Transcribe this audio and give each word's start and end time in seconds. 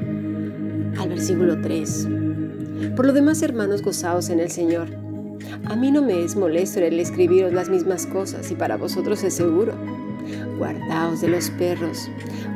al 0.98 1.08
versículo 1.08 1.60
3. 1.60 2.08
Por 2.96 3.06
lo 3.06 3.12
demás, 3.12 3.40
hermanos, 3.42 3.82
gozaos 3.82 4.30
en 4.30 4.40
el 4.40 4.50
Señor. 4.50 4.88
A 5.66 5.76
mí 5.76 5.92
no 5.92 6.02
me 6.02 6.24
es 6.24 6.34
molesto 6.34 6.80
el 6.80 6.98
escribiros 6.98 7.52
las 7.52 7.68
mismas 7.68 8.04
cosas 8.04 8.50
y 8.50 8.56
para 8.56 8.76
vosotros 8.76 9.22
es 9.22 9.34
seguro. 9.34 9.74
Guardaos 10.58 11.20
de 11.20 11.28
los 11.28 11.50
perros, 11.50 12.10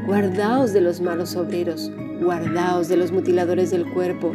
guardaos 0.06 0.72
de 0.72 0.80
los 0.80 1.00
malos 1.00 1.36
obreros, 1.36 1.92
guardaos 2.24 2.88
de 2.88 2.96
los 2.96 3.12
mutiladores 3.12 3.70
del 3.70 3.84
cuerpo, 3.92 4.32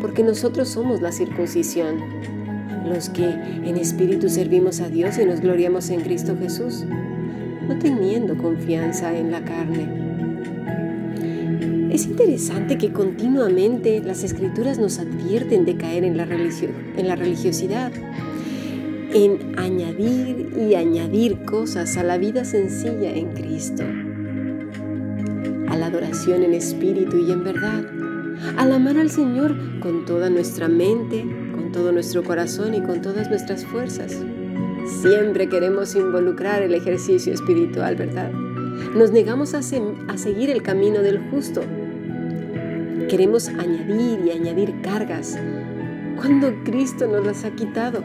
porque 0.00 0.22
nosotros 0.22 0.68
somos 0.68 1.02
la 1.02 1.12
circuncisión, 1.12 1.98
los 2.88 3.10
que 3.10 3.24
en 3.24 3.76
espíritu 3.76 4.28
servimos 4.28 4.80
a 4.80 4.88
Dios 4.88 5.18
y 5.18 5.26
nos 5.26 5.40
gloriamos 5.40 5.90
en 5.90 6.00
Cristo 6.00 6.36
Jesús, 6.38 6.84
no 7.68 7.78
teniendo 7.78 8.36
confianza 8.36 9.16
en 9.16 9.30
la 9.30 9.44
carne. 9.44 10.04
Es 11.92 12.06
interesante 12.06 12.76
que 12.76 12.92
continuamente 12.92 14.00
las 14.00 14.24
escrituras 14.24 14.78
nos 14.78 14.98
advierten 14.98 15.64
de 15.64 15.76
caer 15.76 16.04
en 16.04 16.16
la, 16.16 16.24
en 16.24 17.08
la 17.08 17.16
religiosidad, 17.16 17.92
en 19.12 19.56
añadir 19.56 20.52
y 20.58 20.74
añadir 20.74 21.44
cosas 21.44 21.96
a 21.96 22.02
la 22.02 22.18
vida 22.18 22.44
sencilla 22.44 23.14
en 23.14 23.32
Cristo, 23.32 23.84
a 25.74 25.76
la 25.76 25.86
adoración 25.86 26.44
en 26.44 26.54
espíritu 26.54 27.16
y 27.16 27.32
en 27.32 27.42
verdad, 27.42 27.84
al 28.56 28.72
amar 28.72 28.96
al 28.96 29.10
Señor 29.10 29.56
con 29.80 30.04
toda 30.04 30.30
nuestra 30.30 30.68
mente, 30.68 31.26
con 31.52 31.72
todo 31.72 31.90
nuestro 31.90 32.22
corazón 32.22 32.74
y 32.74 32.80
con 32.80 33.02
todas 33.02 33.28
nuestras 33.28 33.64
fuerzas. 33.64 34.22
Siempre 35.02 35.48
queremos 35.48 35.96
involucrar 35.96 36.62
el 36.62 36.74
ejercicio 36.74 37.34
espiritual, 37.34 37.96
¿verdad? 37.96 38.30
Nos 38.94 39.10
negamos 39.10 39.54
a, 39.54 39.62
seguir 39.62 40.50
el 40.50 40.62
camino 40.62 41.02
del 41.02 41.18
justo, 41.30 41.62
Queremos 43.08 43.48
añadir 43.48 44.20
y 44.24 44.30
añadir 44.30 44.80
cargas 44.80 45.36
cuando 46.16 46.54
Cristo 46.64 47.06
nos 47.06 47.26
las 47.26 47.44
ha 47.44 47.50
quitado. 47.50 48.02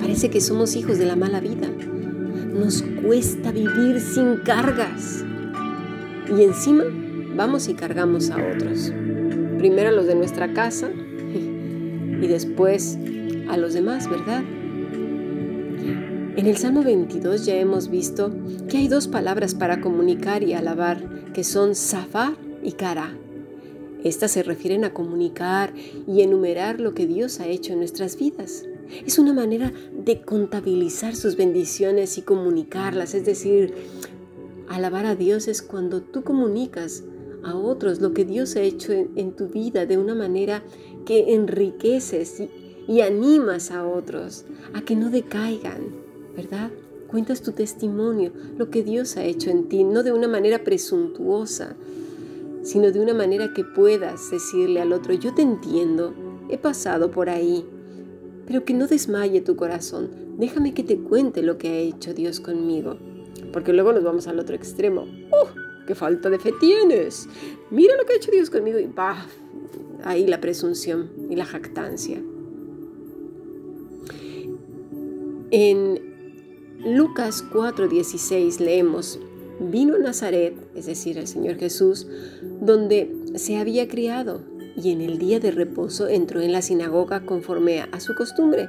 Parece 0.00 0.28
que 0.28 0.40
somos 0.40 0.74
hijos 0.74 0.98
de 0.98 1.06
la 1.06 1.16
mala 1.16 1.40
vida. 1.40 1.68
Nos 2.52 2.82
cuesta 2.82 3.52
vivir 3.52 4.00
sin 4.00 4.38
cargas. 4.38 5.25
Y 6.28 6.42
encima 6.42 6.84
vamos 7.36 7.68
y 7.68 7.74
cargamos 7.74 8.30
a 8.30 8.36
otros. 8.36 8.92
Primero 9.58 9.90
a 9.90 9.92
los 9.92 10.06
de 10.06 10.14
nuestra 10.14 10.52
casa 10.52 10.90
y 11.32 12.26
después 12.26 12.98
a 13.48 13.56
los 13.56 13.74
demás, 13.74 14.08
¿verdad? 14.10 14.42
En 16.36 16.46
el 16.46 16.56
Salmo 16.56 16.82
22 16.82 17.46
ya 17.46 17.54
hemos 17.54 17.88
visto 17.88 18.30
que 18.68 18.78
hay 18.78 18.88
dos 18.88 19.08
palabras 19.08 19.54
para 19.54 19.80
comunicar 19.80 20.42
y 20.42 20.52
alabar, 20.52 21.32
que 21.32 21.44
son 21.44 21.74
zafar 21.74 22.34
y 22.62 22.72
cara. 22.72 23.16
Estas 24.04 24.32
se 24.32 24.42
refieren 24.42 24.84
a 24.84 24.92
comunicar 24.92 25.72
y 26.06 26.20
enumerar 26.20 26.80
lo 26.80 26.92
que 26.92 27.06
Dios 27.06 27.40
ha 27.40 27.46
hecho 27.46 27.72
en 27.72 27.78
nuestras 27.78 28.18
vidas. 28.18 28.64
Es 29.06 29.18
una 29.18 29.32
manera 29.32 29.72
de 29.92 30.20
contabilizar 30.20 31.16
sus 31.16 31.36
bendiciones 31.36 32.18
y 32.18 32.22
comunicarlas, 32.22 33.14
es 33.14 33.24
decir, 33.24 33.74
alabar 34.68 35.06
a 35.06 35.14
Dios 35.14 35.48
es 35.48 35.62
cuando 35.62 36.02
tú 36.02 36.22
comunicas 36.22 37.04
a 37.44 37.54
otros 37.56 38.00
lo 38.00 38.12
que 38.12 38.24
Dios 38.24 38.56
ha 38.56 38.60
hecho 38.60 38.92
en, 38.92 39.32
tu 39.32 39.48
vida 39.48 39.86
de 39.86 39.98
una 39.98 40.14
manera 40.14 40.62
que 41.04 41.34
enriqueces 41.34 42.40
y, 42.40 42.50
y 42.88 43.00
animas 43.00 43.70
a 43.70 43.86
otros 43.86 44.44
a 44.74 44.82
que 44.82 44.96
no 44.96 45.10
decaigan, 45.10 45.94
¿verdad? 46.36 46.70
Cuentas 47.08 47.42
tu 47.42 47.52
testimonio, 47.52 48.32
lo 48.58 48.68
que 48.70 48.82
Dios 48.82 49.16
ha 49.16 49.24
hecho 49.24 49.50
en 49.50 49.68
ti, 49.68 49.84
no 49.84 50.02
de 50.02 50.12
una 50.12 50.26
manera 50.26 50.64
presuntuosa, 50.64 51.76
sino 52.62 52.90
de 52.90 52.98
una 52.98 53.14
manera 53.14 53.52
que 53.54 53.62
puedas 53.62 54.30
decirle 54.30 54.80
al 54.80 54.92
otro, 54.92 55.14
yo 55.14 55.32
te 55.32 55.42
entiendo, 55.42 56.14
he 56.48 56.58
pasado 56.58 57.12
por 57.12 57.30
ahí, 57.30 57.64
pero 58.44 58.64
que 58.64 58.74
no 58.74 58.88
desmaye 58.88 59.40
tu 59.40 59.54
corazón, 59.54 60.10
déjame 60.36 60.74
que 60.74 60.82
te 60.82 60.98
cuente 60.98 61.42
lo 61.42 61.58
que 61.58 61.68
ha 61.68 61.78
hecho 61.78 62.12
Dios 62.12 62.40
conmigo, 62.40 62.98
porque 63.52 63.72
luego 63.72 63.92
nos 63.92 64.04
vamos 64.04 64.26
al 64.26 64.38
otro 64.38 64.56
extremo. 64.56 65.06
¡Oh! 65.30 65.48
¡Qué 65.86 65.94
falta 65.94 66.30
de 66.30 66.38
fe 66.38 66.52
tienes! 66.58 67.28
Mira 67.70 67.96
lo 67.96 68.04
que 68.04 68.14
ha 68.14 68.16
hecho 68.16 68.30
Dios 68.30 68.50
conmigo 68.50 68.78
y 68.78 68.86
¡bah! 68.86 69.26
Ahí 70.04 70.26
la 70.26 70.40
presunción 70.40 71.10
y 71.30 71.36
la 71.36 71.44
jactancia. 71.44 72.20
En 75.50 76.00
Lucas 76.84 77.44
4:16 77.52 78.60
leemos, 78.60 79.18
vino 79.60 79.94
a 79.94 79.98
Nazaret, 79.98 80.54
es 80.74 80.86
decir, 80.86 81.18
el 81.18 81.26
Señor 81.26 81.56
Jesús, 81.56 82.06
donde 82.60 83.10
se 83.36 83.56
había 83.56 83.88
criado, 83.88 84.40
y 84.76 84.90
en 84.90 85.00
el 85.00 85.18
día 85.18 85.40
de 85.40 85.50
reposo 85.50 86.08
entró 86.08 86.40
en 86.40 86.52
la 86.52 86.62
sinagoga 86.62 87.24
conforme 87.24 87.80
a 87.80 88.00
su 88.00 88.14
costumbre, 88.14 88.68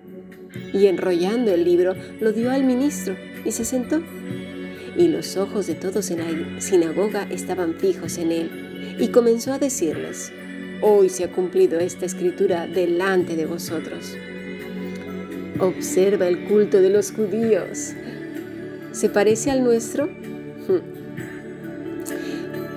Y 0.73 0.87
enrollando 0.87 1.53
el 1.53 1.63
libro, 1.63 1.95
lo 2.19 2.31
dio 2.31 2.51
al 2.51 2.63
ministro 2.63 3.15
y 3.45 3.51
se 3.51 3.65
sentó. 3.65 4.01
Y 4.97 5.07
los 5.07 5.37
ojos 5.37 5.67
de 5.67 5.75
todos 5.75 6.11
en 6.11 6.19
la 6.19 6.61
sinagoga 6.61 7.27
estaban 7.29 7.75
fijos 7.75 8.17
en 8.17 8.31
él. 8.31 8.97
Y 8.99 9.07
comenzó 9.09 9.53
a 9.53 9.59
decirles, 9.59 10.31
hoy 10.81 11.09
se 11.09 11.23
ha 11.23 11.31
cumplido 11.31 11.79
esta 11.79 12.05
escritura 12.05 12.67
delante 12.67 13.35
de 13.35 13.45
vosotros. 13.45 14.17
Observa 15.59 16.27
el 16.27 16.45
culto 16.45 16.81
de 16.81 16.89
los 16.89 17.11
judíos 17.11 17.93
¿Se 18.91 19.07
parece 19.07 19.49
al 19.49 19.63
nuestro? 19.63 20.09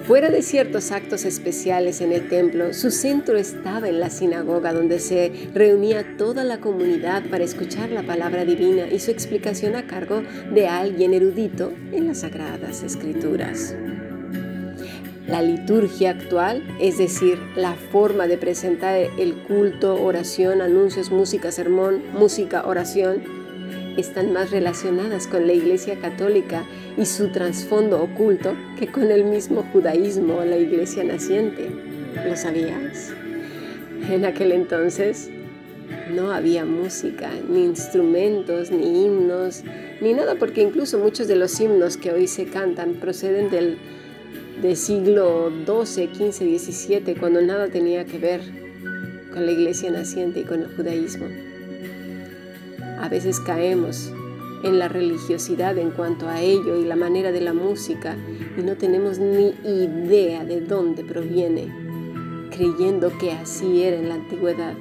Fuera 0.06 0.28
de 0.28 0.42
ciertos 0.42 0.90
actos 0.90 1.24
especiales 1.24 2.02
en 2.02 2.12
el 2.12 2.28
templo, 2.28 2.74
su 2.74 2.90
centro 2.90 3.38
estaba 3.38 3.88
en 3.88 4.00
la 4.00 4.10
sinagoga 4.10 4.74
donde 4.74 4.98
se 4.98 5.48
reunía 5.54 6.18
toda 6.18 6.44
la 6.44 6.60
comunidad 6.60 7.22
para 7.30 7.42
escuchar 7.42 7.88
la 7.88 8.02
palabra 8.02 8.44
divina 8.44 8.86
y 8.86 8.98
su 8.98 9.10
explicación 9.10 9.76
a 9.76 9.86
cargo 9.86 10.22
de 10.52 10.68
alguien 10.68 11.14
erudito 11.14 11.72
en 11.90 12.06
las 12.06 12.20
sagradas 12.20 12.82
escrituras. 12.82 13.74
La 15.26 15.40
liturgia 15.40 16.10
actual, 16.10 16.62
es 16.78 16.98
decir, 16.98 17.38
la 17.56 17.72
forma 17.72 18.26
de 18.26 18.36
presentar 18.36 19.08
el 19.18 19.34
culto, 19.44 20.02
oración, 20.02 20.60
anuncios, 20.60 21.10
música, 21.10 21.50
sermón, 21.50 22.02
música, 22.12 22.66
oración, 22.66 23.22
están 23.96 24.32
más 24.32 24.50
relacionadas 24.50 25.26
con 25.26 25.46
la 25.46 25.52
Iglesia 25.52 25.96
Católica 26.00 26.64
y 26.96 27.06
su 27.06 27.30
trasfondo 27.32 28.02
oculto 28.02 28.54
que 28.78 28.88
con 28.88 29.10
el 29.10 29.24
mismo 29.24 29.62
judaísmo 29.72 30.36
o 30.36 30.44
la 30.44 30.56
Iglesia 30.56 31.04
naciente. 31.04 31.70
¿Lo 32.26 32.36
sabías? 32.36 33.12
En 34.10 34.24
aquel 34.24 34.52
entonces 34.52 35.30
no 36.14 36.32
había 36.32 36.64
música, 36.64 37.30
ni 37.48 37.64
instrumentos, 37.64 38.70
ni 38.70 39.04
himnos, 39.04 39.62
ni 40.00 40.12
nada, 40.12 40.34
porque 40.36 40.62
incluso 40.62 40.98
muchos 40.98 41.28
de 41.28 41.36
los 41.36 41.58
himnos 41.60 41.96
que 41.96 42.12
hoy 42.12 42.26
se 42.26 42.46
cantan 42.46 42.94
proceden 42.94 43.50
del, 43.50 43.78
del 44.60 44.76
siglo 44.76 45.50
XII, 45.66 46.08
XV, 46.08 46.58
XVII, 46.58 47.14
cuando 47.18 47.40
nada 47.42 47.68
tenía 47.68 48.04
que 48.04 48.18
ver 48.18 48.40
con 49.32 49.46
la 49.46 49.52
iglesia 49.52 49.90
naciente 49.90 50.40
y 50.40 50.44
con 50.44 50.62
el 50.62 50.68
judaísmo. 50.76 51.26
A 53.00 53.08
veces 53.08 53.40
caemos 53.40 54.12
en 54.62 54.78
la 54.78 54.88
religiosidad 54.88 55.76
en 55.78 55.90
cuanto 55.90 56.28
a 56.28 56.40
ello 56.40 56.76
y 56.76 56.84
la 56.84 56.96
manera 56.96 57.32
de 57.32 57.40
la 57.40 57.52
música 57.52 58.16
y 58.56 58.62
no 58.62 58.76
tenemos 58.76 59.18
ni 59.18 59.54
idea 59.64 60.44
de 60.44 60.60
dónde 60.62 61.04
proviene, 61.04 61.68
creyendo 62.50 63.16
que 63.18 63.32
así 63.32 63.82
era 63.82 63.96
en 63.96 64.08
la 64.08 64.14
antigüedad 64.14 64.74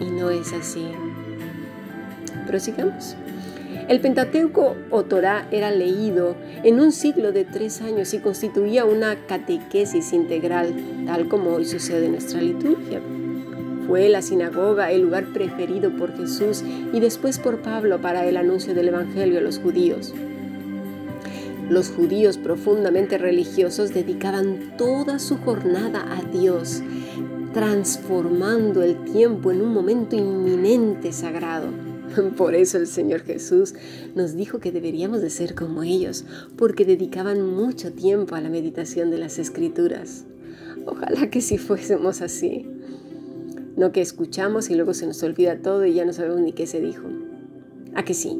y 0.00 0.04
no 0.04 0.30
es 0.30 0.52
así. 0.52 0.86
Prosigamos. 2.46 3.16
El 3.88 4.00
Pentateuco 4.00 4.76
o 4.90 5.04
Torah 5.04 5.48
era 5.50 5.70
leído 5.70 6.36
en 6.62 6.80
un 6.80 6.92
ciclo 6.92 7.32
de 7.32 7.44
tres 7.44 7.82
años 7.82 8.14
y 8.14 8.20
constituía 8.20 8.84
una 8.84 9.16
catequesis 9.26 10.12
integral, 10.12 10.74
tal 11.06 11.28
como 11.28 11.50
hoy 11.50 11.66
sucede 11.66 12.06
en 12.06 12.12
nuestra 12.12 12.40
liturgia. 12.40 13.00
La 13.96 14.22
sinagoga 14.22 14.92
el 14.92 15.02
lugar 15.02 15.26
preferido 15.32 15.90
por 15.90 16.16
Jesús 16.16 16.62
y 16.92 17.00
después 17.00 17.38
por 17.38 17.60
Pablo 17.60 18.00
para 18.00 18.24
el 18.24 18.36
anuncio 18.36 18.72
del 18.72 18.88
Evangelio 18.88 19.38
a 19.38 19.42
los 19.42 19.58
judíos. 19.58 20.14
Los 21.68 21.90
judíos 21.90 22.38
profundamente 22.38 23.18
religiosos 23.18 23.92
dedicaban 23.92 24.76
toda 24.78 25.18
su 25.18 25.36
jornada 25.38 26.04
a 26.16 26.22
Dios, 26.22 26.82
transformando 27.52 28.82
el 28.82 29.04
tiempo 29.04 29.50
en 29.50 29.60
un 29.60 29.74
momento 29.74 30.16
inminente 30.16 31.12
sagrado. 31.12 31.68
Por 32.36 32.54
eso 32.54 32.78
el 32.78 32.86
Señor 32.86 33.22
Jesús 33.22 33.74
nos 34.14 34.34
dijo 34.34 34.60
que 34.60 34.72
deberíamos 34.72 35.20
de 35.20 35.30
ser 35.30 35.54
como 35.54 35.82
ellos, 35.82 36.24
porque 36.56 36.84
dedicaban 36.84 37.44
mucho 37.44 37.92
tiempo 37.92 38.34
a 38.36 38.40
la 38.40 38.48
meditación 38.48 39.10
de 39.10 39.18
las 39.18 39.38
escrituras. 39.38 40.24
Ojalá 40.86 41.28
que 41.28 41.40
si 41.40 41.58
fuésemos 41.58 42.22
así. 42.22 42.66
No 43.80 43.92
que 43.92 44.02
escuchamos 44.02 44.68
y 44.68 44.74
luego 44.74 44.92
se 44.92 45.06
nos 45.06 45.22
olvida 45.22 45.62
todo 45.62 45.86
y 45.86 45.94
ya 45.94 46.04
no 46.04 46.12
sabemos 46.12 46.42
ni 46.42 46.52
qué 46.52 46.66
se 46.66 46.80
dijo. 46.80 47.08
¿A 47.94 48.04
que 48.04 48.12
sí? 48.12 48.38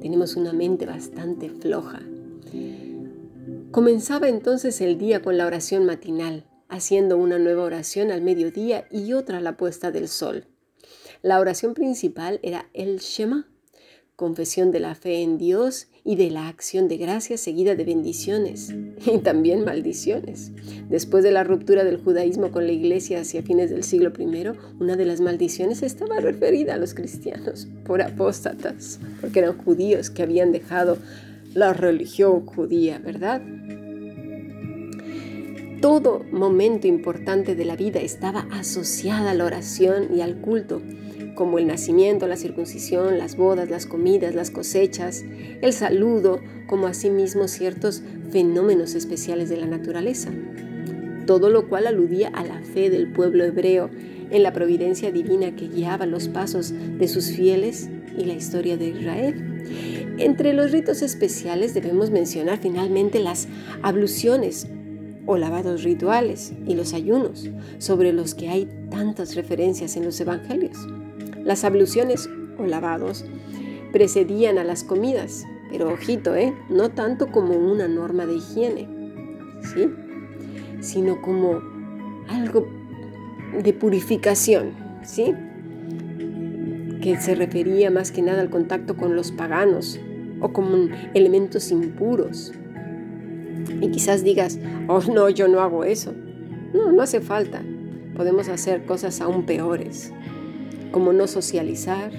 Tenemos 0.00 0.36
una 0.36 0.54
mente 0.54 0.86
bastante 0.86 1.50
floja. 1.50 2.00
Comenzaba 3.72 4.30
entonces 4.30 4.80
el 4.80 4.96
día 4.96 5.20
con 5.20 5.36
la 5.36 5.46
oración 5.46 5.84
matinal, 5.84 6.46
haciendo 6.70 7.18
una 7.18 7.38
nueva 7.38 7.62
oración 7.62 8.10
al 8.10 8.22
mediodía 8.22 8.86
y 8.90 9.12
otra 9.12 9.36
a 9.36 9.42
la 9.42 9.58
puesta 9.58 9.90
del 9.90 10.08
sol. 10.08 10.46
La 11.20 11.38
oración 11.38 11.74
principal 11.74 12.40
era 12.42 12.70
el 12.72 13.00
Shema, 13.00 13.50
confesión 14.16 14.70
de 14.70 14.80
la 14.80 14.94
fe 14.94 15.20
en 15.20 15.36
Dios 15.36 15.88
y 16.04 16.16
de 16.16 16.30
la 16.30 16.48
acción 16.48 16.88
de 16.88 16.96
gracias 16.96 17.40
seguida 17.40 17.74
de 17.74 17.84
bendiciones 17.84 18.74
y 19.06 19.18
también 19.18 19.64
maldiciones. 19.64 20.50
Después 20.88 21.22
de 21.22 21.30
la 21.30 21.44
ruptura 21.44 21.84
del 21.84 21.98
judaísmo 21.98 22.50
con 22.50 22.66
la 22.66 22.72
iglesia 22.72 23.20
hacia 23.20 23.42
fines 23.42 23.70
del 23.70 23.84
siglo 23.84 24.12
I, 24.18 24.58
una 24.80 24.96
de 24.96 25.04
las 25.04 25.20
maldiciones 25.20 25.82
estaba 25.82 26.20
referida 26.20 26.74
a 26.74 26.78
los 26.78 26.94
cristianos 26.94 27.68
por 27.84 28.02
apóstatas, 28.02 28.98
porque 29.20 29.40
eran 29.40 29.56
judíos 29.58 30.10
que 30.10 30.22
habían 30.22 30.52
dejado 30.52 30.98
la 31.54 31.72
religión 31.72 32.46
judía, 32.46 32.98
¿verdad? 32.98 33.42
Todo 35.80 36.24
momento 36.30 36.86
importante 36.86 37.54
de 37.54 37.64
la 37.64 37.76
vida 37.76 38.00
estaba 38.00 38.46
asociada 38.52 39.32
a 39.32 39.34
la 39.34 39.44
oración 39.44 40.16
y 40.16 40.20
al 40.20 40.36
culto 40.36 40.80
como 41.34 41.58
el 41.58 41.66
nacimiento, 41.66 42.26
la 42.26 42.36
circuncisión, 42.36 43.18
las 43.18 43.36
bodas, 43.36 43.70
las 43.70 43.86
comidas, 43.86 44.34
las 44.34 44.50
cosechas, 44.50 45.24
el 45.60 45.72
saludo, 45.72 46.40
como 46.66 46.86
asimismo 46.86 47.48
ciertos 47.48 48.02
fenómenos 48.30 48.94
especiales 48.94 49.48
de 49.48 49.56
la 49.56 49.66
naturaleza. 49.66 50.30
Todo 51.26 51.50
lo 51.50 51.68
cual 51.68 51.86
aludía 51.86 52.28
a 52.28 52.44
la 52.44 52.60
fe 52.60 52.90
del 52.90 53.12
pueblo 53.12 53.44
hebreo 53.44 53.90
en 54.30 54.42
la 54.42 54.52
providencia 54.52 55.12
divina 55.12 55.54
que 55.54 55.68
guiaba 55.68 56.06
los 56.06 56.28
pasos 56.28 56.72
de 56.98 57.08
sus 57.08 57.30
fieles 57.30 57.88
y 58.16 58.24
la 58.24 58.34
historia 58.34 58.76
de 58.76 58.88
Israel. 58.88 60.14
Entre 60.18 60.52
los 60.52 60.72
ritos 60.72 61.02
especiales 61.02 61.74
debemos 61.74 62.10
mencionar 62.10 62.58
finalmente 62.58 63.20
las 63.20 63.48
abluciones 63.82 64.66
o 65.26 65.36
lavados 65.36 65.84
rituales 65.84 66.52
y 66.66 66.74
los 66.74 66.94
ayunos, 66.94 67.48
sobre 67.78 68.12
los 68.12 68.34
que 68.34 68.48
hay 68.48 68.68
tantas 68.90 69.34
referencias 69.34 69.96
en 69.96 70.04
los 70.04 70.20
evangelios. 70.20 70.76
Las 71.44 71.64
abluciones 71.64 72.30
o 72.58 72.66
lavados 72.66 73.24
precedían 73.92 74.58
a 74.58 74.64
las 74.64 74.84
comidas, 74.84 75.44
pero 75.70 75.92
ojito, 75.92 76.34
¿eh? 76.36 76.54
no 76.68 76.90
tanto 76.90 77.30
como 77.30 77.54
una 77.54 77.88
norma 77.88 78.26
de 78.26 78.36
higiene, 78.36 78.88
¿sí? 79.74 79.88
sino 80.80 81.20
como 81.20 81.60
algo 82.28 82.66
de 83.62 83.72
purificación, 83.72 84.72
¿sí? 85.02 85.34
que 87.00 87.20
se 87.20 87.34
refería 87.34 87.90
más 87.90 88.12
que 88.12 88.22
nada 88.22 88.40
al 88.40 88.50
contacto 88.50 88.96
con 88.96 89.16
los 89.16 89.32
paganos 89.32 89.98
o 90.40 90.52
con 90.52 90.90
elementos 91.14 91.70
impuros. 91.70 92.52
Y 93.80 93.90
quizás 93.90 94.22
digas, 94.22 94.58
oh 94.88 95.02
no, 95.12 95.28
yo 95.28 95.48
no 95.48 95.60
hago 95.60 95.84
eso. 95.84 96.14
No, 96.72 96.92
no 96.92 97.02
hace 97.02 97.20
falta. 97.20 97.62
Podemos 98.16 98.48
hacer 98.48 98.84
cosas 98.84 99.20
aún 99.20 99.44
peores 99.44 100.12
como 100.92 101.12
no 101.12 101.26
socializar, 101.26 102.12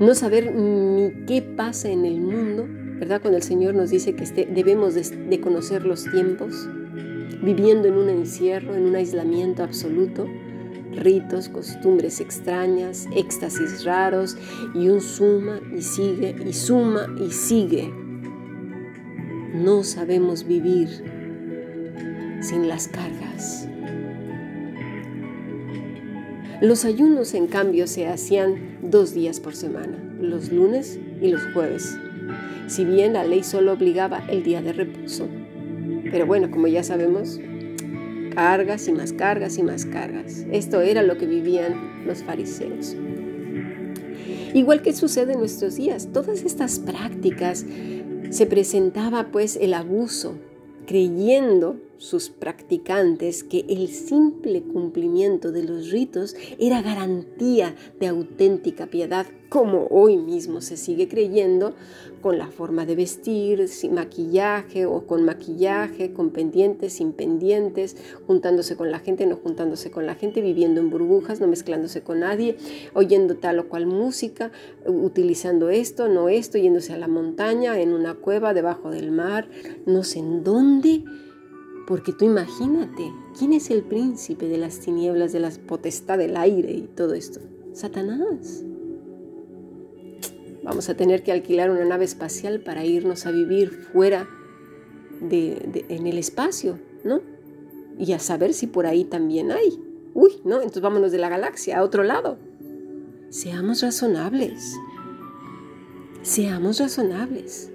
no 0.00 0.14
saber 0.14 0.54
ni 0.54 1.12
qué 1.26 1.42
pasa 1.42 1.88
en 1.88 2.04
el 2.04 2.20
mundo, 2.20 2.66
¿verdad? 2.68 3.20
Cuando 3.20 3.36
el 3.36 3.42
Señor 3.42 3.74
nos 3.74 3.90
dice 3.90 4.14
que 4.14 4.24
este, 4.24 4.46
debemos 4.46 4.94
de, 4.94 5.40
conocer 5.40 5.84
los 5.84 6.04
tiempos, 6.10 6.68
viviendo 7.42 7.88
en 7.88 7.94
un 7.94 8.08
encierro, 8.08 8.74
en 8.74 8.84
un 8.84 8.96
aislamiento 8.96 9.62
absoluto, 9.62 10.26
ritos, 10.96 11.48
costumbres 11.48 12.20
extrañas, 12.20 13.06
éxtasis 13.14 13.84
raros 13.84 14.36
y 14.74 14.88
un 14.88 15.00
suma 15.00 15.60
y 15.76 15.82
sigue 15.82 16.36
y 16.46 16.52
suma 16.52 17.08
y 17.20 17.30
sigue. 17.30 17.92
No 19.54 19.82
sabemos 19.84 20.46
vivir 20.46 20.88
sin 22.40 22.68
las 22.68 22.88
cargas. 22.88 23.68
Los 26.64 26.86
ayunos, 26.86 27.34
en 27.34 27.46
cambio, 27.46 27.86
se 27.86 28.06
hacían 28.06 28.78
dos 28.80 29.12
días 29.12 29.38
por 29.38 29.54
semana, 29.54 29.98
los 30.18 30.50
lunes 30.50 30.98
y 31.20 31.28
los 31.28 31.42
jueves, 31.52 31.94
si 32.68 32.86
bien 32.86 33.12
la 33.12 33.22
ley 33.22 33.42
solo 33.42 33.74
obligaba 33.74 34.24
el 34.30 34.42
día 34.42 34.62
de 34.62 34.72
reposo. 34.72 35.28
Pero 36.10 36.24
bueno, 36.24 36.50
como 36.50 36.66
ya 36.66 36.82
sabemos, 36.82 37.38
cargas 38.34 38.88
y 38.88 38.92
más 38.92 39.12
cargas 39.12 39.58
y 39.58 39.62
más 39.62 39.84
cargas. 39.84 40.46
Esto 40.50 40.80
era 40.80 41.02
lo 41.02 41.18
que 41.18 41.26
vivían 41.26 42.06
los 42.06 42.22
fariseos. 42.22 42.96
Igual 44.54 44.80
que 44.80 44.94
sucede 44.94 45.34
en 45.34 45.40
nuestros 45.40 45.76
días, 45.76 46.08
todas 46.14 46.44
estas 46.44 46.78
prácticas 46.78 47.66
se 48.30 48.46
presentaba 48.46 49.26
pues 49.30 49.56
el 49.56 49.74
abuso, 49.74 50.36
creyendo 50.86 51.76
sus 51.98 52.30
practicantes 52.30 53.44
que 53.44 53.64
el 53.68 53.88
simple 53.88 54.62
cumplimiento 54.62 55.52
de 55.52 55.64
los 55.64 55.90
ritos 55.90 56.36
era 56.58 56.82
garantía 56.82 57.74
de 58.00 58.06
auténtica 58.06 58.86
piedad, 58.86 59.26
como 59.48 59.86
hoy 59.90 60.16
mismo 60.16 60.60
se 60.60 60.76
sigue 60.76 61.06
creyendo 61.06 61.74
con 62.22 62.38
la 62.38 62.48
forma 62.48 62.86
de 62.86 62.96
vestir, 62.96 63.68
sin 63.68 63.94
maquillaje 63.94 64.86
o 64.86 65.06
con 65.06 65.24
maquillaje, 65.24 66.12
con 66.12 66.30
pendientes, 66.30 66.94
sin 66.94 67.12
pendientes, 67.12 67.96
juntándose 68.26 68.76
con 68.76 68.90
la 68.90 68.98
gente, 68.98 69.26
no 69.26 69.36
juntándose 69.36 69.90
con 69.90 70.06
la 70.06 70.14
gente, 70.14 70.40
viviendo 70.40 70.80
en 70.80 70.90
burbujas, 70.90 71.40
no 71.40 71.46
mezclándose 71.46 72.02
con 72.02 72.20
nadie, 72.20 72.56
oyendo 72.94 73.36
tal 73.36 73.58
o 73.60 73.68
cual 73.68 73.86
música, 73.86 74.50
utilizando 74.86 75.68
esto, 75.68 76.08
no 76.08 76.28
esto, 76.28 76.58
yéndose 76.58 76.92
a 76.92 76.98
la 76.98 77.08
montaña, 77.08 77.78
en 77.78 77.92
una 77.92 78.14
cueva, 78.14 78.54
debajo 78.54 78.90
del 78.90 79.12
mar, 79.12 79.48
no 79.86 80.02
sé 80.02 80.18
en 80.18 80.42
dónde 80.42 81.04
porque 81.86 82.12
tú 82.12 82.24
imagínate, 82.24 83.12
¿quién 83.38 83.52
es 83.52 83.70
el 83.70 83.82
príncipe 83.82 84.46
de 84.48 84.58
las 84.58 84.80
tinieblas, 84.80 85.32
de 85.32 85.40
la 85.40 85.50
potestad 85.66 86.18
del 86.18 86.36
aire 86.36 86.72
y 86.72 86.82
todo 86.82 87.14
esto? 87.14 87.40
Satanás. 87.72 88.64
Vamos 90.62 90.88
a 90.88 90.96
tener 90.96 91.22
que 91.22 91.32
alquilar 91.32 91.70
una 91.70 91.84
nave 91.84 92.04
espacial 92.04 92.60
para 92.60 92.84
irnos 92.84 93.26
a 93.26 93.32
vivir 93.32 93.70
fuera 93.70 94.26
de, 95.20 95.84
en 95.88 96.06
el 96.06 96.16
espacio, 96.16 96.78
¿no? 97.04 97.20
Y 97.98 98.12
a 98.12 98.18
saber 98.18 98.54
si 98.54 98.66
por 98.66 98.86
ahí 98.86 99.04
también 99.04 99.52
hay. 99.52 99.78
Uy, 100.14 100.40
¿no? 100.44 100.56
Entonces 100.56 100.82
vámonos 100.82 101.12
de 101.12 101.18
la 101.18 101.28
galaxia 101.28 101.78
a 101.78 101.82
otro 101.82 102.02
lado. 102.02 102.38
Seamos 103.28 103.82
razonables. 103.82 104.74
Seamos 106.22 106.78
razonables 106.78 107.73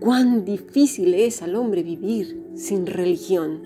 cuán 0.00 0.44
difícil 0.44 1.14
es 1.14 1.42
al 1.42 1.54
hombre 1.54 1.82
vivir 1.82 2.42
sin 2.54 2.86
religión. 2.86 3.62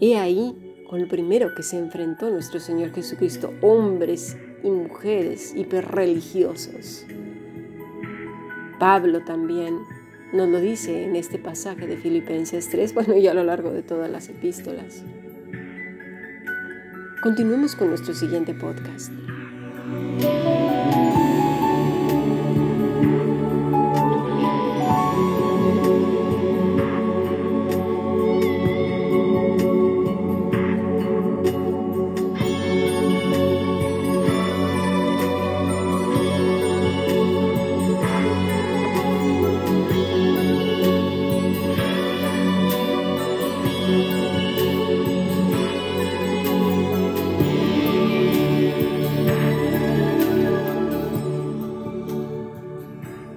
He 0.00 0.16
ahí 0.18 0.54
con 0.88 1.00
lo 1.00 1.08
primero 1.08 1.54
que 1.54 1.62
se 1.62 1.78
enfrentó 1.78 2.30
nuestro 2.30 2.60
Señor 2.60 2.92
Jesucristo, 2.92 3.52
hombres 3.62 4.36
y 4.62 4.70
mujeres 4.70 5.54
hiperreligiosos. 5.56 7.06
Pablo 8.78 9.24
también 9.24 9.78
nos 10.32 10.48
lo 10.48 10.60
dice 10.60 11.04
en 11.04 11.16
este 11.16 11.38
pasaje 11.38 11.86
de 11.86 11.96
Filipenses 11.96 12.68
3, 12.68 12.94
bueno, 12.94 13.16
y 13.16 13.26
a 13.26 13.34
lo 13.34 13.42
largo 13.42 13.70
de 13.70 13.82
todas 13.82 14.10
las 14.10 14.28
epístolas. 14.28 15.02
Continuemos 17.22 17.74
con 17.74 17.88
nuestro 17.88 18.14
siguiente 18.14 18.54
podcast. 18.54 19.10